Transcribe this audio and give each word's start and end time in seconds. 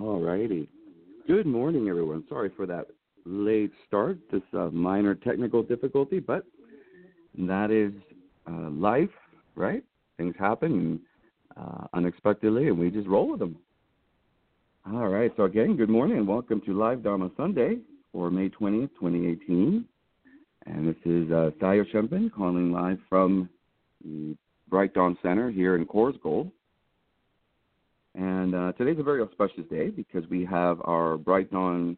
All 0.00 0.20
righty. 0.20 0.68
Good 1.28 1.46
morning, 1.46 1.88
everyone. 1.88 2.24
Sorry 2.28 2.50
for 2.56 2.66
that 2.66 2.88
late 3.24 3.70
start, 3.86 4.18
this 4.32 4.42
uh, 4.52 4.66
minor 4.72 5.14
technical 5.14 5.62
difficulty, 5.62 6.18
but 6.18 6.44
that 7.38 7.70
is 7.70 7.92
uh, 8.50 8.70
life, 8.70 9.10
right? 9.54 9.84
Things 10.16 10.34
happen 10.36 11.00
uh, 11.56 11.86
unexpectedly, 11.92 12.66
and 12.66 12.78
we 12.78 12.90
just 12.90 13.06
roll 13.06 13.30
with 13.30 13.38
them. 13.38 13.56
All 14.92 15.06
right. 15.08 15.32
So, 15.36 15.44
again, 15.44 15.76
good 15.76 15.88
morning 15.88 16.18
and 16.18 16.26
welcome 16.26 16.60
to 16.62 16.76
Live 16.76 17.04
Dharma 17.04 17.30
Sunday 17.36 17.78
for 18.12 18.32
May 18.32 18.48
20th, 18.48 18.90
2018. 18.98 19.84
And 20.66 20.88
this 20.88 20.96
is 21.04 21.30
uh, 21.30 21.50
Sayo 21.62 21.84
Shenpän 21.94 22.32
calling 22.32 22.72
live 22.72 22.98
from 23.08 23.48
the 24.04 24.36
Bright 24.68 24.92
Dawn 24.92 25.16
Center 25.22 25.52
here 25.52 25.76
in 25.76 25.86
Coarsegold. 25.86 26.50
And 28.14 28.54
uh, 28.54 28.72
today's 28.72 28.98
a 29.00 29.02
very 29.02 29.22
auspicious 29.22 29.64
day 29.70 29.88
because 29.88 30.28
we 30.30 30.44
have 30.44 30.80
our 30.84 31.16
Bright 31.16 31.50
Dawn 31.50 31.96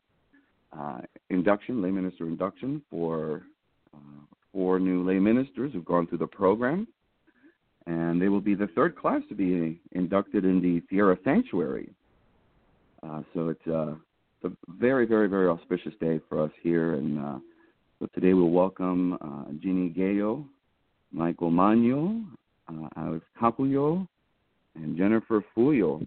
uh, 0.77 1.01
induction, 1.29 1.83
lay 1.83 1.91
minister 1.91 2.27
induction 2.27 2.83
for 2.91 3.43
uh, 3.95 3.99
four 4.53 4.79
new 4.79 5.05
lay 5.05 5.19
ministers 5.19 5.73
who've 5.73 5.85
gone 5.85 6.07
through 6.07 6.19
the 6.19 6.27
program. 6.27 6.89
And 7.87 8.21
they 8.21 8.29
will 8.29 8.41
be 8.41 8.55
the 8.55 8.67
third 8.69 8.97
class 8.97 9.21
to 9.29 9.35
be 9.35 9.79
inducted 9.93 10.45
in 10.45 10.61
the 10.61 10.83
Sierra 10.89 11.19
Sanctuary. 11.23 11.91
Uh, 13.03 13.23
so 13.35 13.49
it's, 13.51 13.67
uh, 13.69 13.95
it's, 14.43 14.53
a 14.53 14.73
very, 14.79 15.07
very, 15.07 15.29
very 15.29 15.49
auspicious 15.49 15.93
day 16.01 16.19
for 16.29 16.43
us 16.43 16.51
here. 16.63 16.95
And 16.95 17.19
uh, 17.19 17.39
so 17.99 18.07
today 18.15 18.33
we'll 18.33 18.51
welcome 18.51 19.19
Jeannie 19.63 19.91
Gayo, 19.91 20.47
Michael 21.13 21.51
Magno, 21.51 22.23
Alex 22.97 23.25
Kakuyo, 23.41 24.09
and 24.77 24.97
Jennifer 24.97 25.45
Fuyo. 25.57 26.07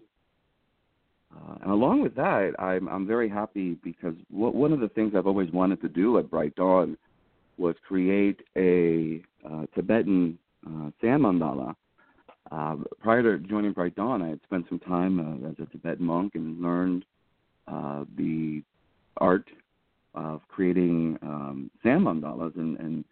Uh, 1.35 1.55
and 1.61 1.71
along 1.71 2.01
with 2.01 2.15
that, 2.15 2.53
I'm 2.57 2.87
I'm 2.87 3.05
very 3.05 3.29
happy 3.29 3.77
because 3.83 4.15
one 4.29 4.73
of 4.73 4.79
the 4.79 4.89
things 4.89 5.13
I've 5.15 5.27
always 5.27 5.51
wanted 5.51 5.81
to 5.81 5.89
do 5.89 6.17
at 6.17 6.29
Bright 6.29 6.55
Dawn 6.55 6.97
was 7.57 7.75
create 7.87 8.39
a 8.57 9.21
uh, 9.47 9.65
Tibetan 9.75 10.39
uh, 10.65 10.89
sand 11.01 11.23
mandala. 11.23 11.75
Uh, 12.51 12.77
prior 12.99 13.21
to 13.21 13.47
joining 13.47 13.73
Bright 13.73 13.95
Dawn, 13.95 14.23
I 14.23 14.29
had 14.29 14.39
spent 14.43 14.65
some 14.69 14.79
time 14.79 15.19
uh, 15.19 15.49
as 15.49 15.55
a 15.61 15.69
Tibetan 15.71 16.05
monk 16.05 16.33
and 16.33 16.59
learned 16.61 17.05
uh, 17.67 18.05
the 18.17 18.63
art 19.17 19.47
of 20.15 20.41
creating 20.47 21.19
um, 21.21 21.69
sand 21.83 22.07
mandalas. 22.07 22.55
And, 22.55 22.79
and 22.79 23.05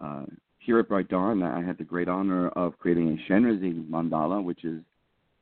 uh, 0.00 0.24
here 0.58 0.78
at 0.78 0.88
Bright 0.88 1.08
Dawn, 1.08 1.42
I 1.42 1.62
had 1.62 1.78
the 1.78 1.84
great 1.84 2.08
honor 2.08 2.48
of 2.50 2.78
creating 2.78 3.08
a 3.08 3.32
Chenrezig 3.32 3.88
mandala, 3.88 4.42
which 4.44 4.64
is 4.64 4.82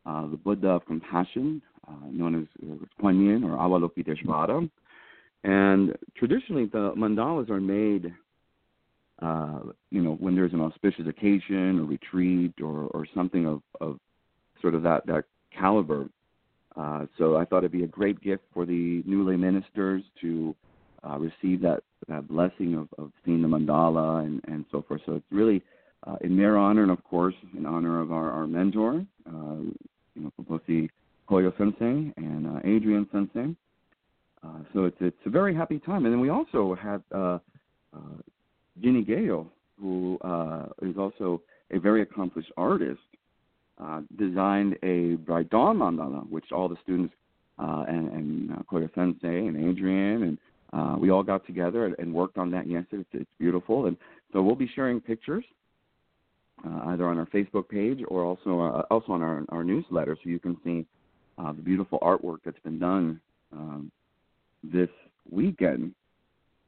uh, 0.07 0.27
the 0.29 0.37
Buddha 0.37 0.69
of 0.69 0.87
compassion, 0.87 1.63
uh, 1.89 2.07
known 2.11 2.43
as 2.43 2.69
uh, 2.69 2.75
Kuan 3.01 3.25
Yin 3.25 3.45
or 3.45 3.57
Avalokiteshvara. 3.57 4.69
And 5.45 5.97
traditionally, 6.17 6.67
the 6.67 6.93
mandalas 6.97 7.51
are 7.51 7.61
made, 7.61 8.15
uh, 9.21 9.61
you 9.91 10.01
know, 10.01 10.15
when 10.21 10.35
there's 10.35 10.53
an 10.53 10.61
auspicious 10.61 11.07
occasion 11.09 11.81
or 11.81 11.85
retreat 11.85 12.55
or, 12.63 12.87
or 12.95 13.07
something 13.15 13.47
of, 13.47 13.63
of 13.81 13.99
sort 14.61 14.75
of 14.75 14.83
that, 14.85 15.07
that 15.07 15.25
caliber. 15.57 16.09
Uh, 16.77 17.07
so 17.19 17.37
I 17.37 17.45
thought 17.45 17.59
it'd 17.59 17.73
be 17.73 17.85
a 17.85 17.89
great 17.89 18.21
gift 18.21 18.45
for 18.55 18.65
the 18.65 19.03
new 19.05 19.29
lay 19.29 19.37
ministers 19.37 20.03
to 20.21 20.55
uh, 21.07 21.19
receive 21.19 21.61
that, 21.63 21.83
that 22.09 22.29
blessing 22.29 22.75
of, 22.75 22.89
of 22.97 23.11
seeing 23.25 23.43
the 23.43 23.49
mandala 23.49 24.25
and, 24.25 24.41
and 24.47 24.65
so 24.71 24.83
forth. 24.87 25.01
So 25.05 25.17
it's 25.17 25.27
really 25.31 25.63
uh, 26.07 26.17
in 26.23 26.37
their 26.37 26.57
honor 26.57 26.83
and, 26.83 26.91
of 26.91 27.03
course, 27.05 27.35
in 27.57 27.67
honor 27.67 28.01
of 28.01 28.13
our, 28.13 28.31
our 28.31 28.47
mentor, 28.47 29.05
uh, 29.29 29.57
know, 30.23 30.33
Kubose 30.39 30.89
Koyo 31.29 31.57
Sensei 31.57 32.13
and 32.17 32.47
uh, 32.47 32.61
Adrian 32.65 33.07
Sensei. 33.13 33.55
Uh, 34.45 34.59
so 34.73 34.85
it's 34.85 34.97
it's 35.01 35.17
a 35.27 35.31
very 35.31 35.55
happy 35.55 35.79
time. 35.79 36.05
And 36.05 36.13
then 36.13 36.21
we 36.21 36.31
also 36.31 36.75
have 36.75 37.03
uh, 37.15 37.39
uh, 37.95 37.99
Ginny 38.81 39.03
Gale, 39.03 39.47
who 39.81 40.19
uh, 40.23 40.67
is 40.83 40.97
also 40.99 41.43
a 41.71 41.79
very 41.79 42.03
accomplished 42.03 42.51
artist, 42.57 43.01
uh, 43.83 44.01
designed 44.19 44.77
a 44.83 45.15
Bright 45.17 45.49
Dawn 45.51 45.79
mandala, 45.79 46.29
which 46.29 46.47
all 46.53 46.69
the 46.69 46.77
students 46.83 47.15
uh, 47.59 47.85
and, 47.89 48.13
and 48.13 48.53
uh, 48.53 48.57
Koyo 48.71 48.93
Sensei 48.95 49.47
and 49.47 49.57
Adrian 49.57 50.23
and 50.25 50.39
uh, 50.73 50.97
we 50.99 51.11
all 51.11 51.23
got 51.23 51.47
together 51.47 51.85
and, 51.85 51.95
and 51.99 52.13
worked 52.13 52.39
on 52.39 52.51
that 52.51 52.67
yesterday. 52.67 53.05
It's, 53.13 53.23
it's 53.23 53.31
beautiful, 53.39 53.87
and 53.87 53.97
so 54.33 54.43
we'll 54.43 54.55
be 54.55 54.71
sharing 54.75 55.01
pictures 55.01 55.45
uh, 56.67 56.91
either 56.91 57.07
on 57.07 57.19
our 57.19 57.27
Facebook 57.27 57.69
page 57.69 58.01
or 58.09 58.25
also 58.25 58.61
uh, 58.61 58.83
also 58.91 59.13
on 59.13 59.23
our 59.23 59.45
our 59.51 59.65
newsletter, 59.65 60.17
so 60.23 60.31
you 60.31 60.39
can 60.39 60.57
see 60.65 60.87
uh, 61.39 61.53
the 61.53 61.63
beautiful 61.63 61.99
artwork 62.01 62.39
that's 62.45 62.59
been 62.61 62.79
done 62.79 63.21
um, 63.53 63.91
this 64.63 64.89
weekend. 65.31 65.95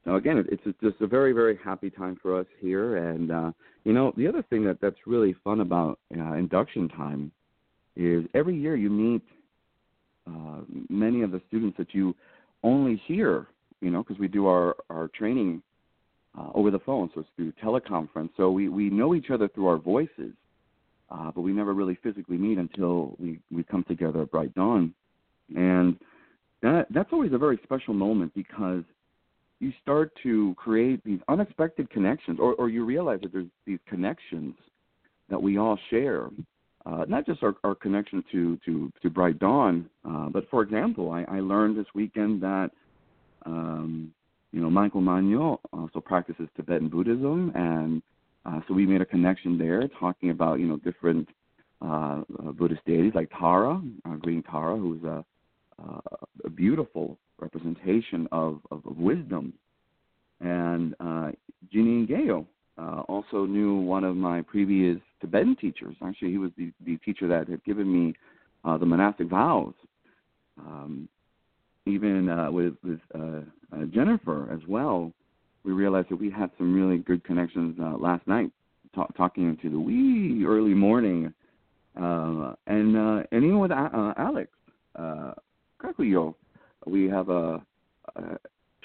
So 0.05 0.17
again, 0.17 0.45
it's 0.51 0.63
just 0.83 1.01
a 1.01 1.07
very, 1.07 1.33
very 1.33 1.59
happy 1.65 1.89
time 1.89 2.19
for 2.21 2.39
us 2.39 2.47
here. 2.61 2.97
And 2.97 3.31
uh, 3.31 3.53
you 3.85 3.93
know, 3.93 4.13
the 4.17 4.27
other 4.27 4.43
thing 4.43 4.65
that 4.65 4.81
that's 4.81 4.97
really 5.07 5.35
fun 5.45 5.61
about 5.61 5.99
uh, 6.17 6.35
induction 6.35 6.89
time 6.89 7.33
is 7.97 8.25
every 8.35 8.57
year 8.57 8.77
you 8.77 8.91
meet 8.91 9.23
uh, 10.27 10.61
many 10.89 11.23
of 11.23 11.31
the 11.31 11.41
students 11.49 11.77
that 11.79 11.95
you 11.95 12.15
only 12.63 13.01
hear, 13.07 13.47
you 13.81 13.91
know, 13.91 14.03
because 14.03 14.19
we 14.19 14.29
do 14.29 14.47
our 14.47 14.77
our 14.91 15.09
training 15.09 15.63
uh, 16.39 16.51
over 16.55 16.71
the 16.71 16.81
phone, 16.81 17.11
so 17.15 17.21
it's 17.21 17.31
through 17.37 17.53
teleconference. 17.63 18.31
So 18.37 18.51
we 18.51 18.69
we 18.69 18.91
know 18.91 19.15
each 19.15 19.31
other 19.31 19.49
through 19.49 19.67
our 19.69 19.79
voices 19.79 20.33
uh, 21.11 21.31
but 21.35 21.43
we 21.43 21.53
never 21.53 21.73
really 21.75 21.99
physically 22.03 22.37
meet 22.37 22.59
until 22.59 23.15
we 23.19 23.39
we 23.53 23.63
come 23.63 23.85
together 23.85 24.23
at 24.23 24.31
Bright 24.31 24.55
Dawn, 24.55 24.95
and 25.55 25.97
that 26.63 26.87
that's 26.91 27.11
always 27.13 27.33
a 27.33 27.39
very 27.39 27.59
special 27.63 27.95
moment 27.95 28.33
because 28.35 28.83
you 29.61 29.73
start 29.83 30.13
to 30.23 30.55
create 30.57 31.03
these 31.05 31.21
unexpected 31.29 31.91
connections, 31.91 32.39
or 32.41 32.55
or 32.55 32.69
you 32.69 32.85
realize 32.85 33.21
that 33.23 33.33
there's 33.33 33.47
these 33.67 33.79
connections 33.89 34.55
that 35.29 35.41
we 35.41 35.59
all 35.59 35.79
share. 35.91 36.29
Uh, 36.87 37.03
not 37.09 37.25
just 37.25 37.43
our, 37.43 37.55
our 37.65 37.75
connection 37.75 38.23
to, 38.31 38.59
to, 38.63 38.93
to 39.01 39.09
Bright 39.09 39.39
Dawn, 39.39 39.89
uh, 40.07 40.29
but 40.29 40.47
for 40.51 40.61
example, 40.61 41.11
I, 41.11 41.23
I 41.37 41.41
learned 41.41 41.79
this 41.79 41.87
weekend 41.95 42.43
that 42.43 42.73
um, 43.47 44.13
you 44.55 44.61
know 44.61 44.71
Michael 44.71 45.01
Magno 45.01 45.61
also 45.73 46.01
practices 46.01 46.49
Tibetan 46.57 46.89
Buddhism, 46.89 47.51
and 47.57 48.01
uh, 48.47 48.61
so 48.69 48.75
we 48.75 48.87
made 48.87 49.01
a 49.01 49.07
connection 49.07 49.59
there, 49.59 49.89
talking 49.99 50.31
about 50.31 50.61
you 50.61 50.67
know 50.67 50.77
different 50.77 51.29
uh, 51.83 52.23
Buddhist 52.53 52.83
deities 52.87 53.13
like 53.15 53.31
Tara, 53.37 53.83
uh, 54.09 54.15
Green 54.17 54.45
Tara, 54.45 54.77
who's 54.77 55.03
a, 55.03 55.25
uh, 55.83 56.01
a 56.45 56.51
beautiful 56.51 57.19
representation 57.41 58.29
of, 58.31 58.61
of, 58.71 58.87
of 58.87 58.97
wisdom. 58.97 59.53
And 60.41 60.95
uh, 61.01 61.33
Gyo 61.75 62.47
uh, 62.79 63.01
also 63.09 63.47
knew 63.47 63.75
one 63.75 64.05
of 64.05 64.17
my 64.17 64.41
previous 64.43 64.99
Tibetan 65.21 65.57
teachers. 65.57 65.97
Actually, 66.03 66.31
he 66.31 66.39
was 66.39 66.53
the, 66.57 66.73
the 66.87 66.97
teacher 66.99 67.27
that 67.29 67.49
had 67.49 67.65
given 67.65 67.93
me 67.93 68.15
uh, 68.65 68.79
the 68.79 68.87
monastic 68.87 69.29
vows. 69.29 69.75
Um, 70.59 71.09
even 71.87 72.29
uh, 72.29 72.51
with, 72.51 72.75
with 72.83 73.01
uh, 73.15 73.41
uh, 73.73 73.85
Jennifer 73.93 74.51
as 74.53 74.61
well, 74.69 75.13
we 75.65 75.73
realized 75.73 76.09
that 76.11 76.17
we 76.17 76.31
had 76.31 76.51
some 76.59 76.75
really 76.75 76.99
good 76.99 77.25
connections 77.25 77.77
uh, 77.81 77.97
last 77.97 78.27
night, 78.27 78.51
talk, 78.95 79.15
talking 79.17 79.49
into 79.49 79.71
the 79.71 79.79
wee 79.79 80.45
early 80.47 80.75
morning. 80.75 81.33
Uh, 81.97 82.55
and 82.67 82.97
uh, 82.97 83.23
and 83.31 83.45
even 83.45 83.61
with 83.61 83.71
uh, 83.71 84.15
Alex 84.19 84.51
uh, 84.99 85.33
we 86.87 87.09
have 87.09 87.29
a, 87.29 87.63
a 88.17 88.23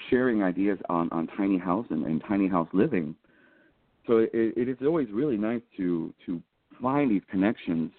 sharing 0.08 0.42
ideas 0.42 0.78
on, 0.88 1.08
on 1.10 1.26
tiny 1.36 1.58
house 1.58 1.86
and, 1.90 2.06
and 2.06 2.22
tiny 2.26 2.48
house 2.48 2.68
living. 2.72 3.14
So 4.06 4.18
it, 4.18 4.30
it 4.32 4.68
is 4.68 4.76
always 4.82 5.08
really 5.12 5.36
nice 5.36 5.60
to 5.76 6.14
to 6.26 6.40
find 6.80 7.10
these 7.10 7.22
connections, 7.30 7.90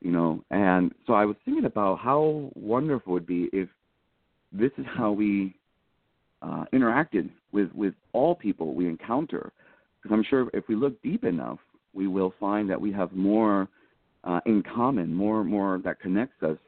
you 0.00 0.10
know. 0.10 0.42
And 0.50 0.92
so 1.06 1.12
I 1.14 1.24
was 1.24 1.36
thinking 1.44 1.64
about 1.64 1.98
how 1.98 2.50
wonderful 2.54 3.12
it 3.12 3.14
would 3.14 3.26
be 3.26 3.50
if 3.52 3.68
this 4.54 4.70
is 4.78 4.86
how 4.96 5.10
we 5.12 5.54
uh, 6.42 6.64
interacted 6.72 7.28
with 7.52 7.72
with 7.74 7.94
all 8.12 8.34
people 8.34 8.74
we 8.74 8.86
encounter. 8.86 9.52
Because 10.02 10.14
I'm 10.14 10.24
sure 10.24 10.48
if 10.52 10.64
we 10.68 10.76
look 10.76 11.00
deep 11.02 11.24
enough, 11.24 11.58
we 11.92 12.06
will 12.06 12.34
find 12.38 12.68
that 12.70 12.80
we 12.80 12.92
have 12.92 13.12
more 13.12 13.68
uh, 14.24 14.40
in 14.46 14.62
common, 14.62 15.12
more 15.12 15.44
more 15.44 15.80
that 15.84 16.00
connects 16.00 16.42
us 16.42 16.58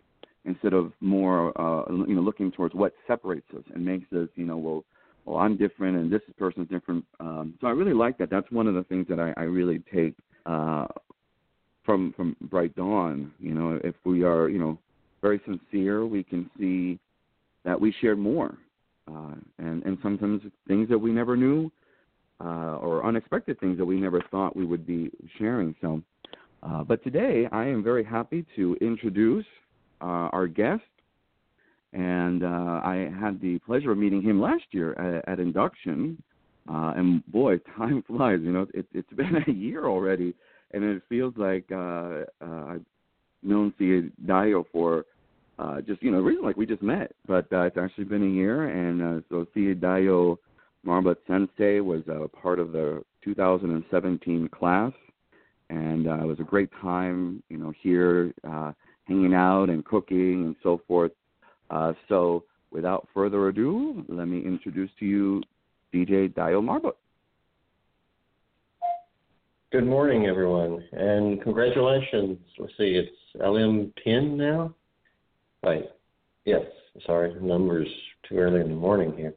instead 0.44 0.72
of 0.72 0.92
more 1.00 1.58
uh, 1.60 1.84
you 2.06 2.14
know 2.14 2.22
looking 2.22 2.50
towards 2.50 2.74
what 2.74 2.92
separates 3.06 3.48
us 3.56 3.64
and 3.74 3.84
makes 3.84 4.10
us 4.12 4.28
you 4.34 4.44
know 4.44 4.56
well 4.56 4.84
well 5.24 5.36
I'm 5.36 5.56
different 5.56 5.96
and 5.96 6.10
this 6.10 6.22
person's 6.38 6.68
different. 6.68 7.04
Um, 7.20 7.54
so 7.60 7.66
I 7.66 7.70
really 7.70 7.94
like 7.94 8.18
that. 8.18 8.30
That's 8.30 8.50
one 8.50 8.66
of 8.66 8.74
the 8.74 8.84
things 8.84 9.06
that 9.08 9.20
I, 9.20 9.32
I 9.36 9.44
really 9.44 9.82
take 9.92 10.14
uh, 10.46 10.86
from 11.84 12.12
from 12.16 12.36
Bright 12.42 12.74
Dawn. 12.74 13.32
You 13.38 13.54
know, 13.54 13.80
if 13.84 13.94
we 14.04 14.22
are 14.24 14.48
you 14.48 14.58
know 14.58 14.78
very 15.22 15.40
sincere, 15.44 16.06
we 16.06 16.22
can 16.22 16.50
see 16.58 16.98
that 17.66 17.78
we 17.78 17.92
shared 18.00 18.18
more, 18.18 18.56
uh, 19.10 19.34
and 19.58 19.82
and 19.82 19.98
sometimes 20.02 20.40
things 20.66 20.88
that 20.88 20.98
we 20.98 21.12
never 21.12 21.36
knew. 21.36 21.70
Uh, 22.38 22.76
or 22.82 23.02
unexpected 23.06 23.58
things 23.60 23.78
that 23.78 23.84
we 23.86 23.98
never 23.98 24.22
thought 24.30 24.54
we 24.54 24.66
would 24.66 24.86
be 24.86 25.10
sharing. 25.38 25.74
So, 25.80 26.02
uh, 26.62 26.84
but 26.84 27.02
today 27.02 27.48
I 27.50 27.64
am 27.64 27.82
very 27.82 28.04
happy 28.04 28.44
to 28.56 28.76
introduce 28.82 29.46
uh, 30.02 30.28
our 30.34 30.46
guest, 30.46 30.82
and 31.94 32.44
uh, 32.44 32.82
I 32.84 33.10
had 33.18 33.40
the 33.40 33.58
pleasure 33.60 33.92
of 33.92 33.96
meeting 33.96 34.20
him 34.20 34.38
last 34.38 34.64
year 34.72 34.92
at, 35.00 35.26
at 35.26 35.40
induction. 35.40 36.22
Uh, 36.68 36.92
and 36.94 37.26
boy, 37.28 37.56
time 37.78 38.04
flies. 38.06 38.40
You 38.42 38.52
know, 38.52 38.66
it, 38.74 38.84
it's 38.92 39.12
been 39.14 39.42
a 39.48 39.50
year 39.50 39.86
already, 39.86 40.34
and 40.72 40.84
it 40.84 41.02
feels 41.08 41.32
like 41.38 41.72
I've 41.72 42.82
known 43.42 43.72
CJ 43.80 44.12
Daiyo 44.26 44.66
for 44.70 45.06
uh, 45.58 45.80
just 45.80 46.02
you 46.02 46.10
know, 46.10 46.20
reason 46.20 46.44
like 46.44 46.56
we 46.56 46.66
just 46.66 46.82
met, 46.82 47.12
but 47.26 47.46
uh, 47.52 47.62
it's 47.62 47.78
actually 47.78 48.04
been 48.04 48.22
a 48.22 48.34
year. 48.34 48.68
And 48.68 49.02
uh, 49.02 49.20
so 49.28 49.46
CJ 49.56 49.80
Daiyo 49.80 50.36
Marbut 50.86 51.16
Sensei 51.26 51.80
was 51.80 52.02
uh, 52.08 52.26
part 52.28 52.58
of 52.58 52.72
the 52.72 53.02
2017 53.24 54.48
class, 54.48 54.92
and 55.70 56.06
uh, 56.06 56.18
it 56.18 56.26
was 56.26 56.40
a 56.40 56.44
great 56.44 56.70
time. 56.80 57.42
You 57.48 57.58
know, 57.58 57.72
here. 57.82 58.32
Uh, 58.48 58.72
hanging 59.06 59.34
out 59.34 59.68
and 59.68 59.84
cooking 59.84 60.44
and 60.44 60.56
so 60.62 60.80
forth. 60.86 61.12
Uh, 61.70 61.92
so, 62.08 62.44
without 62.70 63.08
further 63.14 63.48
ado, 63.48 64.04
let 64.08 64.26
me 64.28 64.44
introduce 64.44 64.90
to 64.98 65.06
you 65.06 65.42
CJ 65.92 66.34
Daiyo 66.34 66.62
Marbut. 66.62 66.94
Good 69.72 69.86
morning, 69.86 70.26
everyone, 70.26 70.82
and 70.92 71.42
congratulations. 71.42 72.38
Let's 72.58 72.72
see, 72.78 72.94
it's 72.94 73.42
LM10 73.42 74.36
now? 74.36 74.74
Right. 75.66 75.90
Yes, 76.44 76.62
sorry, 77.04 77.34
numbers 77.40 77.88
too 78.28 78.36
early 78.36 78.60
in 78.60 78.68
the 78.68 78.74
morning 78.76 79.12
here. 79.16 79.34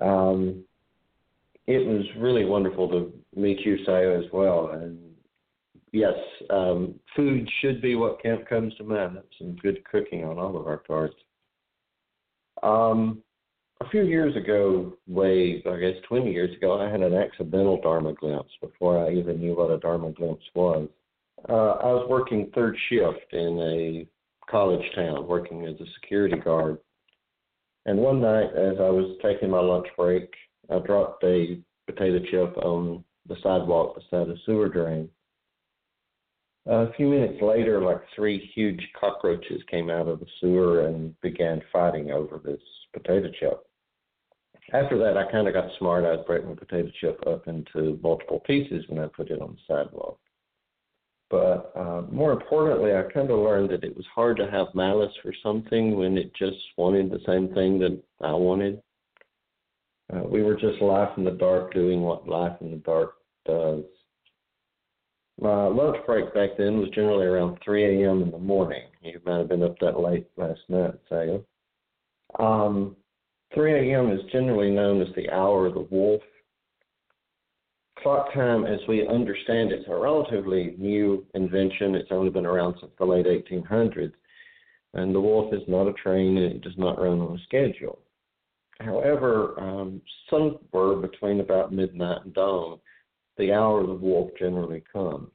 Um, 0.00 0.64
it 1.68 1.86
was 1.86 2.04
really 2.18 2.44
wonderful 2.44 2.88
to 2.88 3.12
meet 3.36 3.60
you, 3.60 3.78
Sayo, 3.86 4.18
as 4.18 4.28
well, 4.32 4.70
and 4.72 4.98
yes, 5.92 6.14
um, 6.50 6.96
food 7.14 7.48
should 7.60 7.80
be 7.80 7.94
what 7.94 8.20
comes 8.48 8.74
to 8.78 8.84
mind. 8.84 9.18
Some 9.38 9.54
good 9.62 9.84
cooking 9.84 10.24
on 10.24 10.40
all 10.40 10.56
of 10.56 10.66
our 10.66 10.78
parts. 10.78 11.14
Um, 12.64 13.22
a 13.80 13.88
few 13.90 14.02
years 14.02 14.34
ago, 14.34 14.94
way 15.06 15.62
I 15.70 15.76
guess 15.78 16.02
20 16.08 16.32
years 16.32 16.56
ago, 16.56 16.80
I 16.80 16.90
had 16.90 17.00
an 17.00 17.14
accidental 17.14 17.80
Dharma 17.80 18.12
glimpse 18.14 18.50
before 18.60 19.06
I 19.06 19.12
even 19.12 19.38
knew 19.38 19.54
what 19.54 19.70
a 19.70 19.78
Dharma 19.78 20.10
glimpse 20.10 20.46
was. 20.56 20.88
Uh, 21.48 21.52
I 21.52 21.86
was 21.92 22.08
working 22.10 22.50
third 22.56 22.76
shift 22.88 23.32
in 23.32 23.60
a 23.60 24.17
college 24.50 24.84
town, 24.94 25.26
working 25.26 25.64
as 25.64 25.74
a 25.80 25.90
security 26.00 26.38
guard. 26.38 26.78
And 27.86 27.98
one 27.98 28.20
night, 28.20 28.50
as 28.54 28.76
I 28.78 28.90
was 28.90 29.16
taking 29.22 29.50
my 29.50 29.60
lunch 29.60 29.86
break, 29.96 30.32
I 30.70 30.78
dropped 30.78 31.24
a 31.24 31.58
potato 31.86 32.18
chip 32.30 32.56
on 32.58 33.04
the 33.28 33.36
sidewalk 33.42 33.96
beside 33.96 34.28
a 34.28 34.36
sewer 34.44 34.68
drain. 34.68 35.08
A 36.66 36.92
few 36.94 37.08
minutes 37.08 37.40
later, 37.40 37.80
like 37.82 38.02
three 38.14 38.50
huge 38.54 38.86
cockroaches 38.98 39.62
came 39.70 39.88
out 39.88 40.06
of 40.06 40.20
the 40.20 40.26
sewer 40.38 40.86
and 40.86 41.18
began 41.22 41.62
fighting 41.72 42.10
over 42.10 42.38
this 42.44 42.60
potato 42.92 43.30
chip. 43.40 43.64
After 44.74 44.98
that, 44.98 45.16
I 45.16 45.30
kind 45.32 45.48
of 45.48 45.54
got 45.54 45.70
smart. 45.78 46.04
I'd 46.04 46.26
break 46.26 46.44
my 46.44 46.54
potato 46.54 46.90
chip 47.00 47.22
up 47.26 47.48
into 47.48 47.98
multiple 48.02 48.40
pieces 48.40 48.84
and 48.90 49.00
I 49.00 49.06
put 49.06 49.30
it 49.30 49.40
on 49.40 49.56
the 49.56 49.74
sidewalk. 49.74 50.20
But 51.30 51.72
uh, 51.76 52.02
more 52.10 52.32
importantly, 52.32 52.92
I 52.94 53.02
kind 53.12 53.30
of 53.30 53.38
learned 53.38 53.70
that 53.70 53.84
it 53.84 53.94
was 53.94 54.06
hard 54.14 54.38
to 54.38 54.50
have 54.50 54.68
malice 54.74 55.12
for 55.22 55.32
something 55.42 55.96
when 55.96 56.16
it 56.16 56.34
just 56.34 56.56
wanted 56.76 57.10
the 57.10 57.20
same 57.26 57.52
thing 57.54 57.78
that 57.80 58.00
I 58.20 58.32
wanted. 58.32 58.80
Uh, 60.12 60.22
we 60.22 60.42
were 60.42 60.54
just 60.54 60.80
life 60.80 61.10
in 61.18 61.24
the 61.24 61.32
dark 61.32 61.74
doing 61.74 62.00
what 62.00 62.26
life 62.26 62.56
in 62.62 62.70
the 62.70 62.78
dark 62.78 63.16
does. 63.44 63.84
My 65.40 65.66
lunch 65.66 65.98
break 66.06 66.32
back 66.34 66.50
then 66.56 66.80
was 66.80 66.88
generally 66.90 67.26
around 67.26 67.58
3 67.64 68.02
a.m. 68.02 68.22
in 68.22 68.30
the 68.30 68.38
morning. 68.38 68.84
You 69.02 69.20
might 69.24 69.38
have 69.38 69.48
been 69.48 69.62
up 69.62 69.78
that 69.80 70.00
late 70.00 70.26
last 70.36 70.60
night, 70.68 70.94
say. 71.08 71.40
Um, 72.38 72.96
3 73.54 73.92
a.m. 73.92 74.10
is 74.10 74.20
generally 74.32 74.70
known 74.70 75.00
as 75.00 75.14
the 75.14 75.30
hour 75.30 75.66
of 75.66 75.74
the 75.74 75.86
wolf. 75.90 76.22
Clock 78.02 78.32
time, 78.32 78.64
as 78.64 78.78
we 78.88 79.06
understand 79.08 79.72
it, 79.72 79.80
is 79.80 79.86
a 79.88 79.96
relatively 79.96 80.74
new 80.78 81.26
invention. 81.34 81.94
It's 81.94 82.12
only 82.12 82.30
been 82.30 82.46
around 82.46 82.76
since 82.80 82.92
the 82.98 83.04
late 83.04 83.26
1800s. 83.26 84.12
And 84.94 85.14
the 85.14 85.20
wolf 85.20 85.52
is 85.52 85.62
not 85.68 85.88
a 85.88 85.92
train 85.94 86.36
and 86.38 86.52
it 86.54 86.62
does 86.62 86.76
not 86.78 87.00
run 87.00 87.20
on 87.20 87.36
a 87.36 87.42
schedule. 87.44 87.98
However, 88.80 89.58
um, 89.58 90.00
somewhere 90.30 90.96
between 90.96 91.40
about 91.40 91.72
midnight 91.72 92.24
and 92.24 92.32
dawn, 92.32 92.78
the 93.36 93.52
hour 93.52 93.80
of 93.80 93.88
the 93.88 93.94
wolf 93.94 94.30
generally 94.38 94.82
comes. 94.92 95.30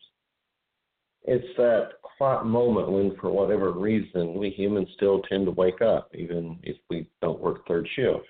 It's 1.24 1.56
that 1.58 2.02
quiet 2.18 2.46
moment 2.46 2.92
when, 2.92 3.16
for 3.20 3.30
whatever 3.32 3.72
reason, 3.72 4.36
we 4.36 4.50
humans 4.50 4.90
still 4.96 5.22
tend 5.24 5.46
to 5.46 5.52
wake 5.52 5.82
up, 5.82 6.14
even 6.16 6.60
if 6.64 6.78
we 6.90 7.08
don't 7.22 7.40
work 7.40 7.68
third 7.68 7.88
shift. 7.96 8.26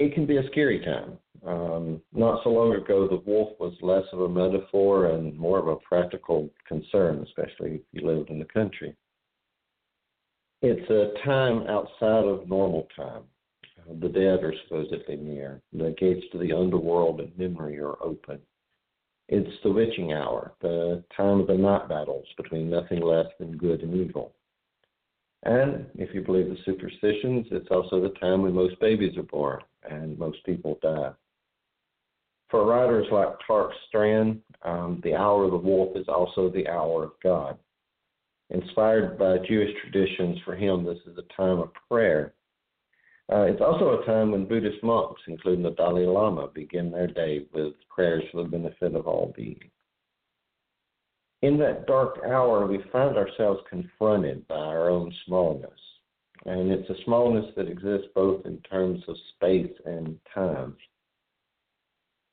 It 0.00 0.14
can 0.14 0.24
be 0.24 0.38
a 0.38 0.46
scary 0.46 0.80
time. 0.80 1.18
Um, 1.46 2.00
not 2.14 2.42
so 2.42 2.48
long 2.48 2.74
ago, 2.74 3.06
the 3.06 3.22
wolf 3.30 3.50
was 3.60 3.74
less 3.82 4.04
of 4.14 4.22
a 4.22 4.28
metaphor 4.30 5.10
and 5.10 5.38
more 5.38 5.58
of 5.58 5.68
a 5.68 5.76
practical 5.76 6.48
concern, 6.66 7.22
especially 7.22 7.74
if 7.74 7.80
you 7.92 8.06
lived 8.06 8.30
in 8.30 8.38
the 8.38 8.46
country. 8.46 8.96
It's 10.62 10.90
a 10.90 11.22
time 11.22 11.66
outside 11.68 12.24
of 12.24 12.48
normal 12.48 12.88
time. 12.96 13.24
The 14.00 14.08
dead 14.08 14.42
are 14.42 14.54
supposedly 14.64 15.16
near. 15.16 15.60
The 15.74 15.94
gates 15.98 16.24
to 16.32 16.38
the 16.38 16.52
underworld 16.52 17.20
and 17.20 17.36
memory 17.36 17.78
are 17.78 18.02
open. 18.02 18.38
It's 19.28 19.62
the 19.62 19.70
witching 19.70 20.14
hour, 20.14 20.54
the 20.62 21.04
time 21.14 21.40
of 21.40 21.46
the 21.46 21.54
night 21.58 21.90
battles 21.90 22.26
between 22.38 22.70
nothing 22.70 23.02
less 23.02 23.26
than 23.38 23.58
good 23.58 23.82
and 23.82 23.94
evil. 23.94 24.32
And 25.42 25.86
if 25.96 26.14
you 26.14 26.22
believe 26.22 26.48
the 26.48 26.56
superstitions, 26.64 27.48
it's 27.50 27.68
also 27.70 28.00
the 28.00 28.14
time 28.18 28.40
when 28.42 28.54
most 28.54 28.80
babies 28.80 29.18
are 29.18 29.22
born 29.24 29.60
and 29.88 30.18
most 30.18 30.44
people 30.44 30.78
die. 30.82 31.12
For 32.50 32.66
writers 32.66 33.06
like 33.12 33.38
Clark 33.46 33.72
Strand, 33.88 34.40
um, 34.62 35.00
the 35.04 35.14
hour 35.14 35.44
of 35.44 35.52
the 35.52 35.56
wolf 35.56 35.96
is 35.96 36.08
also 36.08 36.50
the 36.50 36.68
hour 36.68 37.04
of 37.04 37.12
God. 37.22 37.56
Inspired 38.50 39.16
by 39.16 39.38
Jewish 39.46 39.70
traditions, 39.80 40.38
for 40.44 40.56
him, 40.56 40.84
this 40.84 40.98
is 41.06 41.16
a 41.16 41.36
time 41.36 41.60
of 41.60 41.70
prayer 41.88 42.34
uh, 43.32 43.42
it's 43.42 43.60
also 43.60 44.00
a 44.00 44.06
time 44.06 44.32
when 44.32 44.44
Buddhist 44.44 44.82
monks, 44.82 45.22
including 45.28 45.62
the 45.62 45.70
Dalai 45.70 46.04
Lama, 46.04 46.48
begin 46.52 46.90
their 46.90 47.06
day 47.06 47.46
with 47.54 47.74
prayers 47.88 48.24
for 48.32 48.42
the 48.42 48.48
benefit 48.48 48.96
of 48.96 49.06
all 49.06 49.32
beings. 49.36 49.62
in 51.42 51.56
that 51.58 51.86
dark 51.86 52.18
hour, 52.26 52.66
we 52.66 52.82
find 52.92 53.16
ourselves 53.16 53.60
confronted 53.70 54.46
by 54.48 54.56
our 54.56 54.90
own 54.90 55.14
smallness. 55.26 55.70
And 56.46 56.70
it's 56.70 56.88
a 56.88 57.04
smallness 57.04 57.46
that 57.56 57.68
exists 57.68 58.08
both 58.14 58.46
in 58.46 58.58
terms 58.60 59.02
of 59.08 59.16
space 59.34 59.72
and 59.84 60.18
time. 60.34 60.76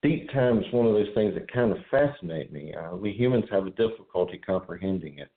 Deep 0.01 0.31
time 0.31 0.59
is 0.59 0.71
one 0.71 0.85
of 0.85 0.93
those 0.93 1.13
things 1.15 1.33
that 1.33 1.51
kind 1.51 1.71
of 1.71 1.77
fascinate 1.91 2.53
me. 2.53 2.73
Uh, 2.73 2.95
we 2.95 3.11
humans 3.11 3.45
have 3.51 3.65
a 3.65 3.71
difficulty 3.71 4.37
comprehending 4.37 5.17
it. 5.17 5.29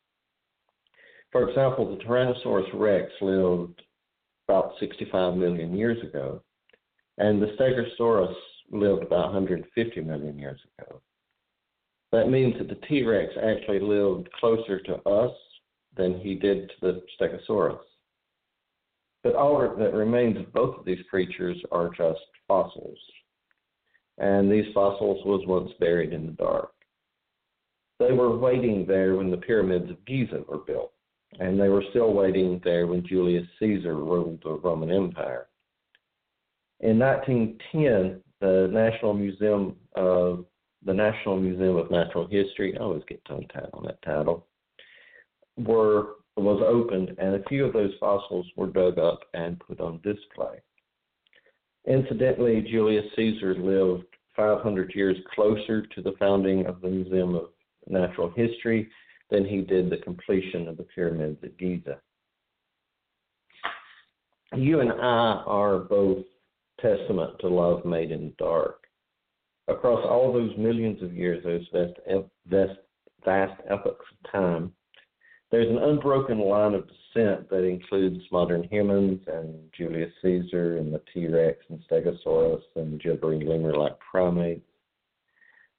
For 1.33 1.49
example, 1.49 1.97
the 1.97 2.05
Tyrannosaurus 2.05 2.69
rex 2.75 3.11
lived 3.21 3.83
about 4.49 4.73
65 4.79 5.37
million 5.37 5.77
years 5.77 5.99
ago, 6.03 6.43
and 7.19 7.41
the 7.41 7.57
Stegosaurus 7.59 8.35
lived 8.71 9.03
about 9.03 9.33
150 9.33 10.01
million 10.03 10.39
years 10.39 10.61
ago. 10.79 11.01
That 12.13 12.29
means 12.29 12.55
that 12.59 12.69
the 12.69 12.87
T 12.87 13.05
Rex 13.05 13.33
actually 13.41 13.81
lived 13.81 14.31
closer 14.33 14.81
to 14.81 14.97
us 15.09 15.33
than 15.97 16.21
he 16.21 16.35
did 16.35 16.69
to 16.69 16.75
the 16.81 17.03
Stegosaurus. 17.19 17.79
But 19.23 19.35
all 19.35 19.61
that 19.61 19.95
remains 19.95 20.39
of 20.39 20.53
both 20.53 20.79
of 20.79 20.85
these 20.85 21.05
creatures 21.11 21.59
are 21.71 21.91
just 21.91 22.21
fossils. 22.49 22.99
And 24.19 24.51
these 24.51 24.73
fossils 24.75 25.25
was 25.25 25.47
once 25.47 25.73
buried 25.79 26.13
in 26.13 26.27
the 26.27 26.33
dark. 26.33 26.73
They 27.99 28.13
were 28.13 28.37
waiting 28.39 28.87
there 28.87 29.17
when 29.17 29.31
the 29.31 29.37
pyramids 29.37 29.91
of 29.91 30.05
Giza 30.07 30.43
were 30.49 30.59
built, 30.59 30.93
and 31.39 31.61
they 31.61 31.69
were 31.69 31.85
still 31.91 32.15
waiting 32.15 32.61
there 32.65 32.87
when 32.87 33.07
Julius 33.07 33.47
Caesar 33.59 33.95
ruled 33.95 34.41
the 34.43 34.53
Roman 34.53 34.91
Empire. 34.91 35.49
In 36.81 36.99
1910, 36.99 38.23
the 38.41 38.69
National 38.73 39.13
Museum 39.13 39.77
of 39.97 40.47
the 40.85 40.95
National 40.95 41.39
Museum 41.39 41.77
of 41.77 41.91
Natural 41.91 42.27
History, 42.27 42.75
I 42.75 42.83
always 42.83 43.03
get 43.07 43.23
tongue 43.27 43.47
tied 43.53 43.69
on 43.75 43.85
that 43.85 44.01
title, 44.01 44.47
were 45.59 46.15
was 46.43 46.63
opened 46.67 47.17
and 47.19 47.35
a 47.35 47.49
few 47.49 47.65
of 47.65 47.73
those 47.73 47.93
fossils 48.01 48.47
were 48.57 48.67
dug 48.67 48.99
up 48.99 49.21
and 49.35 49.61
put 49.61 49.81
on 49.81 50.01
display. 50.03 50.61
Incidentally, 51.87 52.61
Julius 52.71 53.07
Caesar 53.17 53.55
lived 53.55 54.05
500 54.37 54.95
years 54.95 55.17
closer 55.35 55.87
to 55.87 56.03
the 56.03 56.15
founding 56.19 56.67
of 56.67 56.81
the 56.81 56.89
Museum 56.89 57.35
of 57.35 57.49
Natural 57.89 58.31
History 58.37 58.89
than 59.31 59.45
he 59.45 59.61
did 59.61 59.91
the 59.91 59.97
completion 59.99 60.69
of 60.69 60.77
the 60.77 60.83
pyramids 60.83 61.39
at 61.43 61.57
Giza. 61.57 61.99
You 64.57 64.81
and 64.81 64.93
I 64.93 65.43
are 65.47 65.79
both 65.79 66.25
testament 66.81 67.39
to 67.41 67.49
love 67.49 67.85
made 67.85 68.11
in 68.11 68.27
the 68.27 68.35
dark. 68.39 68.85
Across 69.69 70.05
all 70.05 70.33
those 70.33 70.57
millions 70.59 71.03
of 71.03 71.13
years, 71.13 71.45
those 71.45 71.67
vast, 71.73 71.93
vast, 72.47 72.79
vast 73.25 73.61
epochs 73.71 74.05
of 74.11 74.33
time, 74.33 74.73
there's 75.51 75.69
an 75.69 75.79
unbroken 75.79 76.39
line 76.39 76.75
of 76.75 76.87
descent 76.87 77.51
that 77.51 77.65
includes 77.65 78.23
modern 78.31 78.63
humans 78.65 79.21
and 79.27 79.55
Julius 79.77 80.13
Caesar 80.23 80.79
and 80.79 80.95
the 80.95 81.03
T 81.13 81.27
Rex 81.27 81.59
and 81.69 81.83
Stegosaurus 81.91 82.63
and 82.77 83.01
gibbering 83.01 83.47
lemur 83.47 83.75
like 83.75 83.99
primates. 83.99 84.63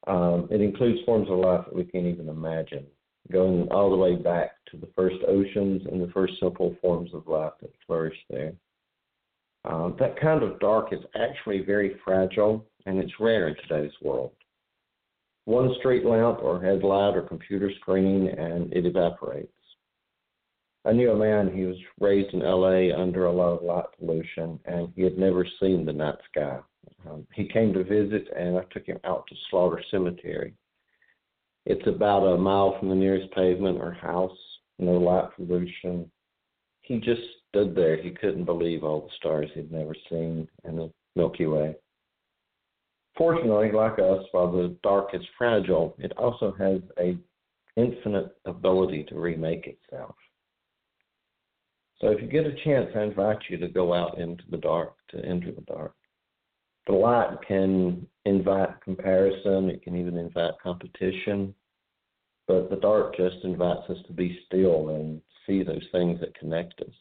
Um, 0.08 0.48
it 0.52 0.62
includes 0.62 1.00
forms 1.06 1.30
of 1.30 1.40
life 1.40 1.66
that 1.66 1.76
we 1.76 1.86
can't 1.86 2.08
even 2.08 2.28
imagine, 2.28 2.86
going 3.32 3.68
all 3.70 3.90
the 3.90 3.96
way 3.96 4.16
back 4.16 4.52
to 4.72 4.78
the 4.78 4.90
first 4.96 5.18
oceans 5.28 5.84
and 5.90 6.02
the 6.02 6.12
first 6.12 6.34
simple 6.40 6.76
forms 6.82 7.14
of 7.14 7.28
life 7.28 7.54
that 7.62 7.72
flourished 7.86 8.26
there. 8.30 8.54
Um, 9.64 9.96
that 10.00 10.20
kind 10.20 10.42
of 10.42 10.60
dark 10.60 10.92
is 10.92 11.02
actually 11.16 11.62
very 11.62 11.96
fragile 12.04 12.66
and 12.88 12.98
it's 12.98 13.20
rare 13.20 13.48
in 13.48 13.56
today's 13.68 13.94
world. 14.02 14.32
One 15.46 15.74
street 15.80 16.04
lamp 16.04 16.40
or 16.42 16.62
headlight 16.62 17.16
or 17.16 17.22
computer 17.22 17.72
screen 17.80 18.28
and 18.28 18.74
it 18.74 18.86
evaporates. 18.86 19.52
I 20.84 20.94
knew 20.94 21.12
a 21.12 21.16
man, 21.16 21.56
he 21.56 21.66
was 21.66 21.78
raised 22.00 22.34
in 22.34 22.40
LA 22.40 22.96
under 22.96 23.26
a 23.26 23.32
lot 23.32 23.58
of 23.58 23.64
light 23.64 23.86
pollution 24.00 24.60
and 24.66 24.92
he 24.96 25.04
had 25.04 25.18
never 25.18 25.46
seen 25.60 25.86
the 25.86 25.94
night 25.94 26.18
sky. 26.32 26.60
Um, 27.08 27.28
he 27.34 27.48
came 27.48 27.72
to 27.74 27.84
visit 27.84 28.28
and 28.36 28.58
I 28.58 28.64
took 28.72 28.86
him 28.86 29.00
out 29.04 29.28
to 29.28 29.36
Slaughter 29.50 29.82
Cemetery. 29.92 30.54
It's 31.66 31.86
about 31.86 32.26
a 32.26 32.38
mile 32.38 32.78
from 32.80 32.90
the 32.90 32.96
nearest 32.96 33.32
pavement 33.34 33.80
or 33.80 33.92
house, 33.92 34.38
no 34.80 34.94
light 34.94 35.30
pollution. 35.36 36.10
He 36.82 37.00
just 37.00 37.22
stood 37.50 37.76
there. 37.76 38.02
He 38.02 38.10
couldn't 38.10 38.46
believe 38.46 38.84
all 38.84 39.02
the 39.02 39.16
stars 39.18 39.50
he'd 39.54 39.72
never 39.72 39.96
seen 40.10 40.48
in 40.64 40.76
the 40.78 40.92
Milky 41.16 41.46
Way. 41.46 41.76
Fortunately, 43.16 43.72
like 43.72 44.00
us, 44.00 44.26
while 44.32 44.52
the 44.52 44.76
dark 44.82 45.10
is 45.14 45.22
fragile, 45.38 45.96
it 46.00 46.12
also 46.18 46.56
has 46.58 46.82
a 46.98 47.18
infinite 47.76 48.36
ability 48.46 49.04
to 49.10 49.20
remake 49.20 49.68
itself. 49.68 50.16
So 52.02 52.08
if 52.08 52.20
you 52.20 52.28
get 52.28 52.48
a 52.48 52.56
chance, 52.64 52.90
I 52.96 53.04
invite 53.04 53.38
you 53.48 53.58
to 53.60 53.68
go 53.68 53.94
out 53.94 54.18
into 54.18 54.44
the 54.50 54.58
dark, 54.58 54.96
to 55.12 55.24
enter 55.24 55.52
the 55.52 55.62
dark. 55.62 55.94
The 56.88 56.94
light 56.94 57.38
can 57.48 58.08
invite 58.26 58.82
comparison, 58.82 59.70
it 59.70 59.84
can 59.84 59.96
even 59.96 60.18
invite 60.18 60.54
competition, 60.62 61.54
but 62.48 62.72
the 62.72 62.78
dark 62.78 63.16
just 63.16 63.38
invites 63.44 63.88
us 63.88 63.98
to 64.08 64.14
be 64.14 64.40
still 64.48 64.90
and 64.90 65.22
see 65.46 65.62
those 65.62 65.86
things 65.92 66.20
that 66.22 66.38
connect 66.38 66.82
us. 66.82 66.94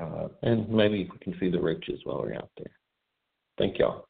Uh, 0.00 0.28
and 0.42 0.68
maybe 0.68 1.08
we 1.10 1.18
can 1.18 1.38
see 1.38 1.48
the 1.48 1.60
riches 1.60 2.00
while 2.02 2.22
we're 2.22 2.34
out 2.34 2.50
there. 2.56 2.72
Thank 3.56 3.78
y'all. 3.78 4.06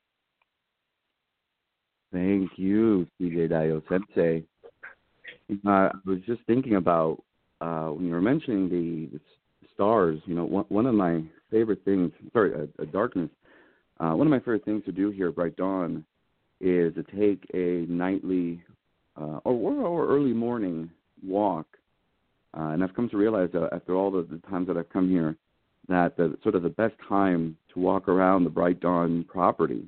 Thank 2.13 2.53
you, 2.57 3.07
CJ 3.21 3.51
Daiyo 3.51 3.83
Sensei. 3.89 4.45
Uh, 5.51 5.69
I 5.69 5.91
was 6.07 6.21
just 6.27 6.41
thinking 6.47 6.77
about 6.77 7.23
uh, 7.61 7.89
when 7.89 8.07
you 8.07 8.13
were 8.13 8.23
mentioning 8.23 8.69
the, 8.69 9.19
the 9.19 9.21
stars. 9.81 10.21
You 10.27 10.35
know, 10.35 10.45
one, 10.45 10.67
one 10.69 10.85
of 10.85 10.95
my 10.95 11.23
favorite 11.51 11.83
things, 11.87 12.13
sorry, 12.35 12.53
a, 12.53 12.83
a 12.83 12.87
darkness. 12.87 13.31
Uh, 13.99 14.13
one 14.13 14.27
of 14.27 14.31
my 14.31 14.39
favorite 14.39 14.65
things 14.65 14.85
to 14.85 14.93
do 14.93 15.11
here 15.11 15.29
at 15.29 15.35
Bright 15.35 15.57
Dawn 15.57 16.05
is 16.61 16.95
to 16.95 17.03
take 17.19 17.49
a 17.55 17.91
nightly 17.91 18.63
uh, 19.19 19.41
or, 19.45 19.73
or 19.73 20.09
early 20.09 20.35
morning 20.35 20.91
walk. 21.27 21.67
Uh, 22.55 22.69
and 22.73 22.85
I've 22.85 22.95
come 22.95 23.09
to 23.09 23.17
realize 23.17 23.49
uh, 23.55 23.69
after 23.73 23.95
all 23.95 24.11
the, 24.11 24.27
the 24.31 24.39
times 24.51 24.67
that 24.67 24.77
I've 24.77 24.91
come 24.91 25.09
here 25.09 25.35
that 25.89 26.17
the 26.17 26.37
sort 26.43 26.55
of 26.55 26.63
the 26.63 26.69
best 26.69 26.95
time 27.09 27.57
to 27.73 27.81
walk 27.81 28.07
around 28.07 28.45
the 28.45 28.51
Bright 28.51 28.81
Dawn 28.81 29.25
property 29.29 29.85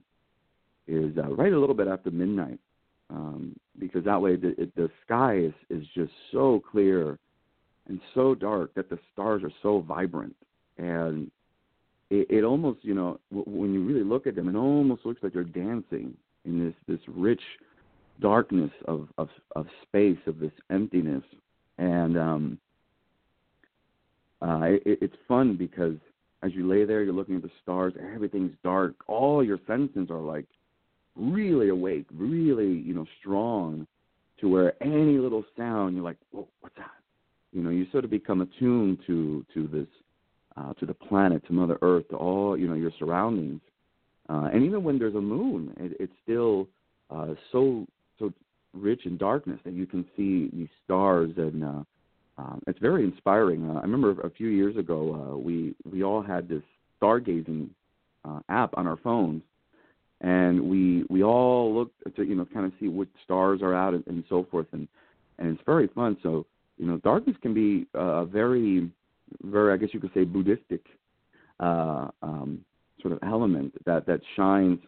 is 0.86 1.16
uh, 1.18 1.28
right 1.34 1.52
a 1.52 1.58
little 1.58 1.74
bit 1.74 1.86
after 1.86 2.10
midnight, 2.10 2.58
um, 3.10 3.54
because 3.78 4.04
that 4.04 4.20
way 4.20 4.36
the, 4.36 4.60
it, 4.60 4.74
the 4.74 4.88
sky 5.04 5.36
is 5.36 5.52
is 5.70 5.86
just 5.94 6.12
so 6.32 6.62
clear 6.70 7.18
and 7.88 8.00
so 8.14 8.34
dark 8.34 8.74
that 8.74 8.88
the 8.88 8.98
stars 9.12 9.42
are 9.42 9.52
so 9.62 9.80
vibrant, 9.80 10.36
and 10.78 11.30
it, 12.10 12.26
it 12.30 12.44
almost 12.44 12.78
you 12.82 12.94
know 12.94 13.18
w- 13.30 13.58
when 13.58 13.72
you 13.72 13.84
really 13.84 14.04
look 14.04 14.26
at 14.26 14.34
them, 14.34 14.48
it 14.48 14.56
almost 14.56 15.04
looks 15.04 15.22
like 15.22 15.32
they're 15.32 15.44
dancing 15.44 16.16
in 16.44 16.64
this 16.64 16.74
this 16.86 17.00
rich 17.08 17.42
darkness 18.20 18.70
of 18.86 19.08
of, 19.18 19.28
of 19.56 19.66
space 19.82 20.18
of 20.26 20.38
this 20.38 20.52
emptiness, 20.70 21.24
and 21.78 22.16
um, 22.18 22.58
uh, 24.40 24.60
it, 24.62 24.98
it's 25.00 25.16
fun 25.28 25.56
because 25.56 25.96
as 26.42 26.52
you 26.54 26.68
lay 26.68 26.84
there, 26.84 27.02
you're 27.02 27.14
looking 27.14 27.36
at 27.36 27.42
the 27.42 27.50
stars, 27.62 27.94
everything's 28.14 28.54
dark, 28.64 28.94
all 29.06 29.44
your 29.44 29.58
senses 29.66 30.08
are 30.10 30.20
like 30.20 30.46
really 31.14 31.68
awake, 31.68 32.06
really, 32.12 32.72
you 32.72 32.94
know, 32.94 33.06
strong 33.20 33.86
to 34.40 34.48
where 34.48 34.82
any 34.82 35.18
little 35.18 35.44
sound 35.56 35.94
you're 35.94 36.04
like, 36.04 36.16
Whoa, 36.32 36.48
what's 36.60 36.76
that? 36.76 36.90
You 37.52 37.62
know, 37.62 37.70
you 37.70 37.86
sort 37.92 38.04
of 38.04 38.10
become 38.10 38.40
attuned 38.40 38.98
to 39.06 39.44
to 39.54 39.68
this 39.68 39.86
uh, 40.56 40.74
to 40.74 40.86
the 40.86 40.94
planet, 40.94 41.46
to 41.46 41.52
Mother 41.52 41.78
Earth, 41.82 42.08
to 42.10 42.16
all 42.16 42.56
you 42.56 42.68
know 42.68 42.74
your 42.74 42.92
surroundings. 42.98 43.60
Uh, 44.28 44.48
and 44.52 44.64
even 44.64 44.84
when 44.84 44.98
there's 44.98 45.14
a 45.14 45.20
moon, 45.20 45.74
it, 45.78 45.96
it's 45.98 46.12
still 46.22 46.68
uh, 47.10 47.34
so 47.50 47.86
so 48.18 48.32
rich 48.72 49.04
in 49.04 49.16
darkness 49.16 49.58
that 49.64 49.74
you 49.74 49.86
can 49.86 50.04
see 50.16 50.50
these 50.52 50.68
stars, 50.84 51.30
and 51.36 51.62
uh, 51.64 51.82
um, 52.38 52.62
it's 52.66 52.78
very 52.78 53.04
inspiring. 53.04 53.68
Uh, 53.68 53.74
I 53.74 53.82
remember 53.82 54.12
a 54.22 54.30
few 54.30 54.48
years 54.48 54.76
ago, 54.76 55.32
uh, 55.32 55.36
we 55.36 55.74
we 55.90 56.02
all 56.02 56.22
had 56.22 56.48
this 56.48 56.62
stargazing 57.00 57.68
uh, 58.24 58.40
app 58.48 58.76
on 58.78 58.86
our 58.86 58.96
phones, 58.96 59.42
and 60.22 60.60
we 60.62 61.04
we 61.10 61.22
all 61.22 61.74
look 61.74 61.92
to 62.16 62.22
you 62.22 62.34
know 62.34 62.46
kind 62.46 62.64
of 62.64 62.72
see 62.80 62.88
what 62.88 63.08
stars 63.24 63.60
are 63.60 63.74
out 63.74 63.92
and, 63.92 64.04
and 64.06 64.24
so 64.28 64.46
forth 64.50 64.66
and 64.72 64.88
and 65.38 65.48
it's 65.48 65.62
very 65.66 65.88
fun 65.88 66.16
so 66.22 66.46
you 66.78 66.86
know 66.86 66.98
darkness 66.98 67.36
can 67.42 67.54
be 67.54 67.86
a 67.94 68.24
very 68.24 68.90
very 69.44 69.72
i 69.72 69.76
guess 69.76 69.90
you 69.92 70.00
could 70.00 70.12
say 70.14 70.24
buddhistic 70.24 70.84
uh 71.60 72.08
um 72.22 72.64
sort 73.00 73.12
of 73.12 73.18
element 73.22 73.72
that 73.84 74.06
that 74.06 74.20
shines 74.36 74.78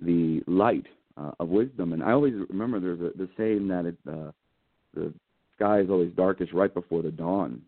the 0.00 0.42
light 0.46 0.86
uh, 1.16 1.32
of 1.40 1.48
wisdom. 1.48 1.92
And 1.92 2.02
i 2.02 2.12
always 2.12 2.34
remember 2.48 2.80
there's 2.80 3.00
a 3.00 3.16
the 3.16 3.28
saying 3.36 3.68
that 3.68 3.86
it 3.86 3.96
uh 4.08 4.30
the 4.94 5.12
sky 5.56 5.80
is 5.80 5.90
always 5.90 6.12
darkest 6.12 6.52
right 6.52 6.72
before 6.72 7.02
the 7.02 7.10
dawn. 7.10 7.62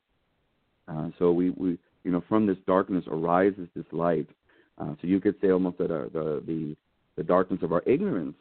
Uh 0.87 1.09
so 1.19 1.33
we 1.33 1.51
we 1.51 1.79
you 2.05 2.11
know 2.11 2.23
from 2.29 2.47
this 2.47 2.59
darkness 2.67 3.05
arises 3.09 3.69
this 3.75 3.87
light. 3.93 4.29
Uh, 4.79 4.95
so 5.01 5.09
you 5.09 5.19
could 5.19 5.35
say 5.41 5.51
almost 5.51 5.79
that 5.79 5.91
uh, 5.91 6.09
the 6.13 6.43
the 6.47 6.77
the 7.17 7.25
darkness 7.25 7.61
of 7.63 7.73
our 7.73 7.83
ignorance 7.87 8.37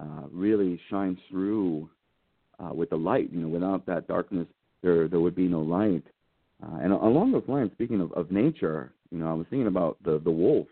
uh, 0.00 0.22
really 0.32 0.80
shines 0.88 1.18
through 1.30 1.88
uh, 2.58 2.72
with 2.72 2.90
the 2.90 2.96
light. 2.96 3.32
You 3.32 3.40
know, 3.40 3.48
without 3.48 3.86
that 3.86 4.08
darkness, 4.08 4.46
there 4.82 5.08
there 5.08 5.20
would 5.20 5.34
be 5.34 5.48
no 5.48 5.60
light. 5.60 6.04
Uh, 6.62 6.78
and 6.82 6.92
along 6.92 7.32
those 7.32 7.46
lines, 7.46 7.70
speaking 7.72 8.00
of, 8.00 8.12
of 8.12 8.30
nature, 8.30 8.92
you 9.10 9.18
know, 9.18 9.28
I 9.28 9.32
was 9.34 9.46
thinking 9.50 9.68
about 9.68 9.96
the 10.04 10.20
the 10.22 10.30
wolf, 10.30 10.66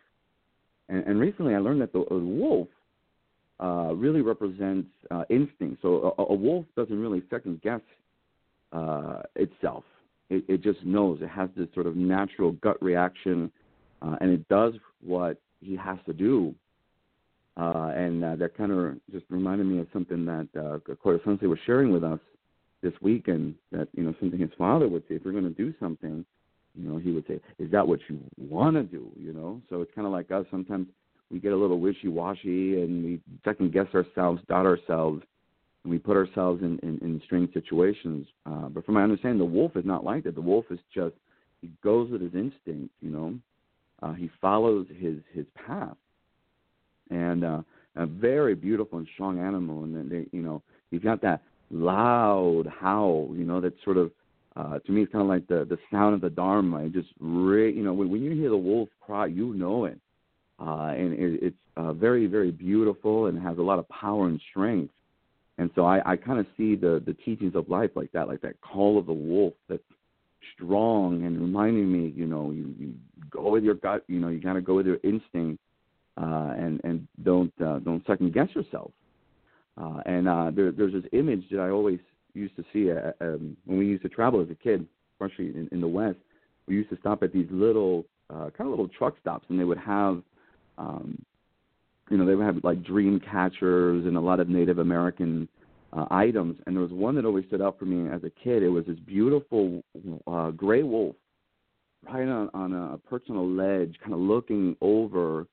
and, 0.89 1.05
and 1.05 1.21
recently 1.21 1.55
I 1.55 1.59
learned 1.59 1.81
that 1.81 1.93
the, 1.93 2.05
the 2.09 2.17
wolf 2.17 2.69
uh, 3.63 3.93
really 3.95 4.21
represents 4.21 4.89
uh, 5.11 5.25
instinct. 5.31 5.81
So 5.83 6.15
a, 6.19 6.23
a 6.23 6.35
wolf 6.35 6.67
doesn't 6.77 6.99
really 6.99 7.23
second 7.31 7.63
guess 7.63 7.81
uh, 8.73 9.23
itself. 9.37 9.85
It, 10.29 10.45
it 10.49 10.63
just 10.63 10.85
knows. 10.85 11.21
It 11.23 11.29
has 11.29 11.49
this 11.57 11.69
sort 11.73 11.87
of 11.87 11.97
natural 11.97 12.53
gut 12.53 12.83
reaction, 12.83 13.51
uh, 14.03 14.17
and 14.21 14.31
it 14.31 14.49
does 14.49 14.75
what 15.01 15.41
he 15.61 15.77
has 15.77 15.99
to 16.07 16.13
do. 16.13 16.55
Uh, 17.57 17.91
and 17.97 18.23
uh, 18.23 18.37
that 18.37 18.57
kind 18.57 18.71
of 18.71 18.97
just 19.11 19.25
reminded 19.31 19.67
me 19.67 19.79
of 19.79 19.87
something 19.93 20.25
that 20.27 20.49
uh, 20.59 21.19
Sensei 21.25 21.47
was 21.47 21.59
sharing 21.65 21.91
with 21.91 22.05
us 22.05 22.21
this 22.83 22.93
weekend. 23.01 23.55
That 23.73 23.89
you 23.95 24.03
know 24.03 24.15
something 24.21 24.39
his 24.39 24.51
father 24.59 24.89
would 24.89 25.03
say 25.09 25.15
if 25.15 25.23
you're 25.25 25.33
going 25.33 25.45
to 25.45 25.51
do 25.51 25.73
something, 25.81 26.25
you 26.75 26.89
know 26.89 26.99
he 26.99 27.13
would 27.13 27.27
say, 27.27 27.41
"Is 27.59 27.71
that 27.71 27.87
what 27.87 28.01
you 28.09 28.21
want 28.37 28.77
to 28.77 28.83
do?" 28.83 29.11
You 29.19 29.33
know. 29.33 29.63
So 29.71 29.81
it's 29.81 29.91
kind 29.95 30.07
of 30.07 30.13
like 30.13 30.31
us. 30.31 30.45
Sometimes 30.51 30.89
we 31.31 31.41
get 31.41 31.53
a 31.53 31.57
little 31.57 31.81
wishy-washy 31.81 32.81
and 32.81 33.05
we 33.05 33.21
second 33.45 33.73
guess 33.73 33.87
ourselves, 33.95 34.41
doubt 34.49 34.67
ourselves, 34.67 35.23
and 35.83 35.91
we 35.91 35.99
put 35.99 36.17
ourselves 36.17 36.63
in, 36.63 36.79
in, 36.83 36.99
in 36.99 37.21
strange 37.25 37.53
situations. 37.53 38.27
Uh, 38.45 38.69
but 38.69 38.85
from 38.85 38.95
my 38.95 39.03
understanding, 39.03 39.39
the 39.39 39.45
wolf 39.45 39.77
is 39.77 39.85
not 39.85 40.05
like 40.05 40.25
that. 40.25 40.35
The 40.35 40.41
wolf 40.41 40.67
is 40.71 40.79
just 40.95 41.15
he 41.61 41.71
goes 41.83 42.11
with 42.11 42.21
his 42.21 42.35
instinct. 42.35 42.93
You 43.01 43.11
know, 43.11 43.35
uh, 44.03 44.13
he 44.13 44.31
follows 44.41 44.87
his 44.99 45.17
his 45.33 45.47
path, 45.67 45.97
and 47.11 47.45
uh, 47.45 47.63
a 47.97 48.07
very 48.07 48.55
beautiful 48.55 48.99
and 48.99 49.09
strong 49.15 49.39
animal. 49.39 49.85
And 49.85 49.95
then 49.95 50.09
they, 50.09 50.37
you 50.37 50.43
know, 50.43 50.63
he's 50.91 51.03
got 51.03 51.21
that 51.23 51.43
loud 51.71 52.65
howl. 52.67 53.31
You 53.33 53.45
know, 53.45 53.61
that 53.61 53.75
sort 53.85 53.97
of 53.97 54.11
uh, 54.57 54.79
to 54.79 54.93
me, 54.93 55.03
it's 55.03 55.13
kind 55.13 55.23
of 55.23 55.29
like 55.29 55.47
the 55.49 55.65
the 55.65 55.79
sound 55.91 56.15
of 56.15 56.21
the 56.21 56.31
Dharma. 56.31 56.85
It 56.87 56.93
just, 56.93 57.09
re- 57.21 57.73
you 57.73 57.85
know, 57.85 57.93
when, 57.93 58.09
when 58.11 58.23
you 58.23 58.33
hear 58.33 58.51
the 58.51 58.57
wolf 58.57 58.89
cry, 59.01 59.27
you 59.27 59.53
know 59.53 59.85
it, 59.85 59.99
uh, 60.59 60.95
and 60.97 61.13
it, 61.13 61.43
it's 61.43 61.57
uh, 61.77 61.93
very, 61.93 62.27
very 62.27 62.51
beautiful 62.51 63.27
and 63.27 63.41
has 63.43 63.59
a 63.59 63.63
lot 63.63 63.79
of 63.79 63.87
power 63.91 64.27
and 64.27 64.41
strength. 64.51 64.95
And 65.59 65.71
so 65.75 65.85
I, 65.85 66.13
I 66.13 66.17
kind 66.17 66.39
of 66.39 66.47
see 66.57 66.75
the 66.75 67.03
the 67.05 67.15
teachings 67.15 67.55
of 67.55 67.69
life 67.69 67.91
like 67.95 68.13
that, 68.13 68.29
like 68.29 68.41
that 68.43 68.61
call 68.63 68.99
of 68.99 69.07
the 69.07 69.13
wolf 69.13 69.55
that's 69.69 69.83
strong 70.55 71.25
and 71.25 71.41
reminding 71.41 71.91
me, 71.91 72.13
you 72.17 72.27
know, 72.27 72.51
you, 72.51 72.75
you 72.79 72.95
go 73.31 73.51
with 73.51 73.65
your 73.65 73.75
gut, 73.75 74.05
you 74.07 74.19
know, 74.19 74.29
you 74.29 74.41
got 74.41 74.55
to 74.55 74.61
go 74.61 74.75
with 74.75 74.87
your 74.87 74.99
instinct, 75.03 75.61
uh, 76.21 76.55
and 76.57 76.81
and 76.85 77.07
don't 77.23 77.53
uh, 77.61 77.79
don't 77.81 78.07
second 78.07 78.33
guess 78.33 78.49
yourself. 78.55 78.91
Uh, 79.79 80.01
and 80.07 80.27
uh, 80.27 80.51
there, 80.55 80.73
there's 80.73 80.95
this 80.95 81.05
image 81.13 81.45
that 81.51 81.61
I 81.61 81.69
always 81.69 81.99
used 82.33 82.57
to 82.57 82.65
see 82.73 82.91
uh, 82.91 83.13
um, 83.21 83.57
when 83.67 83.79
we 83.79 83.87
used 83.87 84.03
to 84.03 84.09
travel 84.09 84.41
as 84.41 84.49
a 84.51 84.55
kid, 84.55 84.87
especially 85.15 85.49
in, 85.49 85.69
in 85.71 85.81
the 85.81 85.89
West. 85.89 86.17
We 86.67 86.75
used 86.75 86.91
to 86.91 86.97
stop 86.99 87.23
at 87.23 87.33
these 87.33 87.47
little 87.51 88.07
uh, 88.31 88.51
kind 88.57 88.63
of 88.63 88.69
little 88.69 88.89
truck 88.89 89.15
stops, 89.21 89.45
and 89.51 89.61
they 89.61 89.65
would 89.65 89.79
have 89.79 90.23
um, 90.79 91.19
you 92.11 92.17
know, 92.17 92.27
they 92.27 92.35
would 92.35 92.47
have 92.47 92.63
like 92.63 92.83
dream 92.85 93.21
catchers 93.21 94.07
and 94.07 94.17
a 94.17 94.21
lot 94.21 94.41
of 94.41 94.49
Native 94.49 94.79
American 94.79 95.49
uh, 95.93 96.07
items. 96.11 96.59
And 96.67 96.77
there 96.77 96.83
was 96.83 96.93
one 96.93 97.15
that 97.17 97.25
always 97.25 97.45
stood 97.47 97.63
out 97.63 97.79
for 97.79 97.85
me 97.85 98.09
as 98.11 98.23
a 98.25 98.31
kid. 98.31 98.63
It 98.63 98.69
was 98.69 98.85
this 98.87 98.99
beautiful 99.01 99.83
uh, 100.27 100.51
gray 100.51 100.83
wolf 100.83 101.17
right 102.09 102.29
on, 102.29 102.51
on 102.55 102.73
a 102.73 102.99
perch 103.09 103.25
on 103.31 103.37
a 103.37 103.43
ledge, 103.43 103.97
kind 104.01 104.13
of 104.13 104.21
looking 104.21 104.77
over 104.81 105.47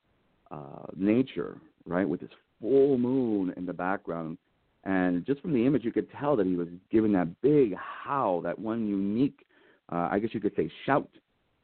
uh, 0.53 0.85
nature, 0.95 1.57
right, 1.85 2.07
with 2.07 2.21
this 2.21 2.29
full 2.61 2.97
moon 2.97 3.53
in 3.57 3.65
the 3.65 3.73
background. 3.73 4.37
And 4.85 5.25
just 5.25 5.41
from 5.41 5.53
the 5.53 5.65
image, 5.65 5.83
you 5.83 5.91
could 5.91 6.07
tell 6.19 6.35
that 6.35 6.45
he 6.45 6.55
was 6.55 6.67
giving 6.91 7.13
that 7.13 7.41
big 7.41 7.73
howl, 7.75 8.41
that 8.41 8.57
one 8.59 8.87
unique, 8.87 9.45
uh, 9.91 10.09
I 10.11 10.19
guess 10.19 10.31
you 10.33 10.41
could 10.41 10.55
say, 10.55 10.69
shout, 10.85 11.09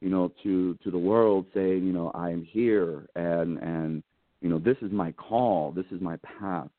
you 0.02 0.10
know, 0.10 0.32
to 0.44 0.78
to 0.84 0.92
the 0.92 0.98
world, 0.98 1.46
saying, 1.54 1.86
you 1.86 1.92
know, 1.92 2.12
I 2.16 2.30
am 2.30 2.44
here, 2.44 3.08
and 3.16 3.58
and 3.60 4.04
you 4.42 4.50
know, 4.50 4.60
this 4.60 4.78
is 4.82 4.92
my 4.92 5.12
call, 5.12 5.72
this 5.72 5.86
is 5.92 6.00
my 6.00 6.16
path. 6.18 6.70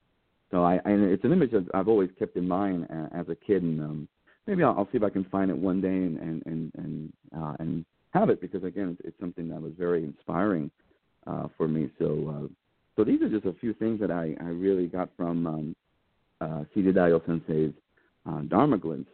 So 0.50 0.64
I, 0.64 0.80
and 0.87 1.04
it's 1.04 1.24
an 1.24 1.32
image 1.32 1.52
that 1.52 1.66
I've 1.74 1.88
always 1.88 2.11
kept 2.18 2.37
in 2.37 2.48
mind 2.48 2.88
as 3.14 3.28
a 3.28 3.34
kid, 3.34 3.62
and 3.62 3.80
um, 3.80 4.08
maybe 4.46 4.62
I'll, 4.62 4.74
I'll 4.78 4.88
see 4.90 4.96
if 4.96 5.02
I 5.02 5.11
can 5.11 5.24
find 5.24 5.50
it 5.50 5.56
one 5.56 5.82
day 5.82 5.88
and 5.88 6.18
and 6.18 6.42
and 6.46 6.72
and, 6.78 7.12
uh, 7.37 7.54
and 7.58 7.84
have 8.12 8.30
it 8.30 8.40
because 8.40 8.64
again, 8.64 8.96
it's, 8.98 9.08
it's 9.08 9.20
something 9.20 9.48
that 9.50 9.61
was 9.61 9.72
very 9.78 10.02
inspiring 10.02 10.70
uh, 11.26 11.48
for 11.56 11.68
me. 11.68 11.90
So 11.98 12.35
uh, 12.35 12.48
so 12.96 13.04
these 13.04 13.22
are 13.22 13.28
just 13.28 13.46
a 13.46 13.54
few 13.54 13.72
things 13.74 14.00
that 14.00 14.11
I 14.11 14.37
I 14.40 14.48
really 14.48 14.87
got 14.87 15.09
from 15.16 15.46
um, 15.46 15.76
uh, 16.40 16.64
Daiyo 16.76 17.24
Sensei's 17.26 17.74
uh, 18.28 18.40
Dharma 18.42 18.78
glimpse. 18.78 19.11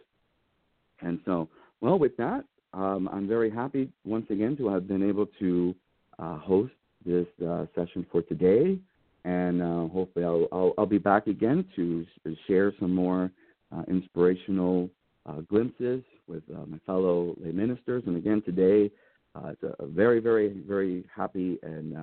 And 1.01 1.21
so, 1.25 1.49
well, 1.81 1.99
with 1.99 2.17
that, 2.17 2.45
um, 2.73 3.09
I'm 3.13 3.29
very 3.29 3.51
happy 3.51 3.91
once 4.05 4.27
again 4.31 4.57
to 4.59 4.69
have 4.69 4.89
been 4.89 5.07
able 5.07 5.27
to 5.39 5.75
uh, 6.19 6.39
host 6.39 6.73
this 7.05 7.27
uh, 7.47 7.67
session 7.75 8.07
for 8.11 8.23
today, 8.23 8.79
and 9.25 9.63
uh, 9.63 9.89
hopefully 9.89 10.25
I'll, 10.25 10.47
I'll, 10.53 10.75
I'll, 10.79 10.87
be 10.87 10.99
back 10.99 11.27
again 11.27 11.65
to 11.77 12.05
share 12.47 12.73
some 12.81 12.95
more 12.95 13.31
uh, 13.75 13.83
inspirational 13.89 14.91
uh, 15.27 15.41
glimpses 15.49 16.03
with 16.27 16.43
uh, 16.55 16.67
my 16.67 16.79
fellow 16.87 17.35
lay 17.39 17.53
ministers. 17.53 18.03
And 18.07 18.17
again, 18.17 18.43
today 18.43 18.91
uh, 19.37 19.49
it's 19.51 19.63
a, 19.63 19.87
very, 19.87 20.21
very, 20.21 20.63
very 20.67 21.05
happy 21.15 21.59
and 21.63 21.97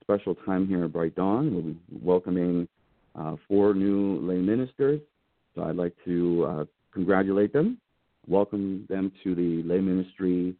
special 0.00 0.34
time 0.34 0.66
here 0.66 0.84
at 0.84 0.92
Bright 0.92 1.14
Dawn. 1.14 1.52
We'll 1.52 1.62
be 1.62 1.76
welcoming 1.90 2.68
four 3.48 3.74
new 3.74 4.20
lay 4.20 4.38
ministers. 4.38 5.00
So 5.54 5.62
I'd 5.64 5.76
like 5.76 5.94
to 6.04 6.66
congratulate 6.92 7.52
them, 7.52 7.78
welcome 8.26 8.86
them 8.88 9.12
to 9.24 9.34
the 9.34 9.62
lay 9.62 9.80
ministry 9.80 10.54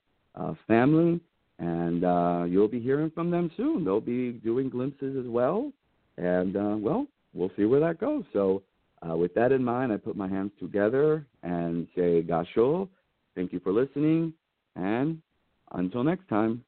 family 0.66 1.20
and 1.60 2.04
uh, 2.04 2.44
you'll 2.48 2.68
be 2.68 2.80
hearing 2.80 3.10
from 3.10 3.30
them 3.30 3.50
soon. 3.56 3.84
They'll 3.84 4.00
be 4.00 4.32
doing 4.32 4.70
glimpses 4.70 5.16
as 5.16 5.30
well, 5.30 5.70
and 6.16 6.56
uh, 6.56 6.76
well, 6.78 7.06
we'll 7.34 7.50
see 7.56 7.66
where 7.66 7.80
that 7.80 8.00
goes. 8.00 8.24
So, 8.32 8.62
uh, 9.08 9.16
with 9.16 9.34
that 9.34 9.52
in 9.52 9.62
mind, 9.62 9.92
I 9.92 9.98
put 9.98 10.16
my 10.16 10.28
hands 10.28 10.52
together 10.58 11.26
and 11.42 11.86
say, 11.94 12.22
Gasho, 12.22 12.88
thank 13.34 13.52
you 13.52 13.60
for 13.60 13.72
listening, 13.72 14.32
and 14.74 15.20
until 15.72 16.04
next 16.04 16.28
time. 16.28 16.64